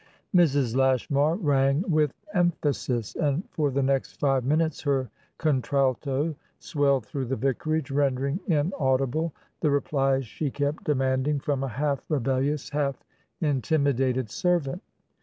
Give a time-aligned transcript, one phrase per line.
[0.35, 0.75] Mrs.
[0.75, 7.35] Lashmar rang with emphasis, and for the next five minutes her contralto swelled through the
[7.35, 12.95] vicarage, rendering inaudible the replies she kept demanding from a half rebellious, half
[13.41, 14.81] intimidated servant.